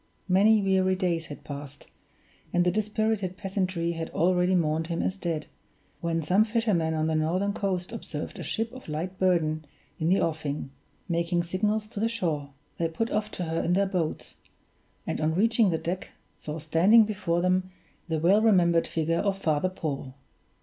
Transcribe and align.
Many 0.27 0.63
weary 0.63 0.95
days 0.95 1.27
had 1.27 1.43
passed, 1.43 1.85
and 2.51 2.65
the 2.65 2.71
dispirited 2.71 3.37
peasantry 3.37 3.91
had 3.91 4.09
already 4.09 4.55
mourned 4.55 4.87
him 4.87 4.99
as 5.03 5.15
dead, 5.15 5.45
when 5.99 6.23
some 6.23 6.43
fishermen 6.43 6.95
on 6.95 7.05
the 7.05 7.13
northern 7.13 7.53
coast 7.53 7.91
observed 7.91 8.39
a 8.39 8.43
ship 8.43 8.71
of 8.73 8.89
light 8.89 9.19
burden 9.19 9.63
in 9.99 10.09
the 10.09 10.19
offing, 10.19 10.71
making 11.07 11.43
signals 11.43 11.87
to 11.89 11.99
the 11.99 12.09
shore. 12.09 12.49
They 12.79 12.87
put 12.89 13.11
off 13.11 13.29
to 13.33 13.43
her 13.43 13.61
in 13.61 13.73
their 13.73 13.85
boats; 13.85 14.37
and 15.05 15.21
on 15.21 15.35
reaching 15.35 15.69
the 15.69 15.77
deck 15.77 16.09
saw 16.35 16.57
standing 16.57 17.03
before 17.03 17.41
them 17.43 17.69
the 18.07 18.17
well 18.17 18.41
remembered 18.41 18.87
figure 18.87 19.19
of 19.19 19.37
Father 19.37 19.69
Paul. 19.69 20.15